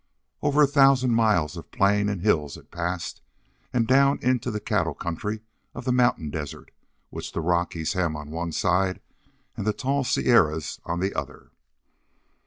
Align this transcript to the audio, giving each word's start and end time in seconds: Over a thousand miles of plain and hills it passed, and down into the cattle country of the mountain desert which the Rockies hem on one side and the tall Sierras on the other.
Over 0.41 0.63
a 0.63 0.67
thousand 0.67 1.11
miles 1.13 1.55
of 1.55 1.69
plain 1.69 2.09
and 2.09 2.21
hills 2.23 2.57
it 2.57 2.71
passed, 2.71 3.21
and 3.71 3.87
down 3.87 4.17
into 4.23 4.49
the 4.49 4.59
cattle 4.59 4.95
country 4.95 5.41
of 5.75 5.85
the 5.85 5.91
mountain 5.91 6.31
desert 6.31 6.71
which 7.11 7.33
the 7.33 7.39
Rockies 7.39 7.93
hem 7.93 8.15
on 8.15 8.31
one 8.31 8.51
side 8.51 8.99
and 9.55 9.67
the 9.67 9.73
tall 9.73 10.03
Sierras 10.03 10.79
on 10.85 11.01
the 11.01 11.13
other. 11.13 11.51